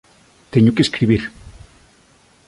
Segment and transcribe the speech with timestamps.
[0.53, 1.23] Teño que escribir.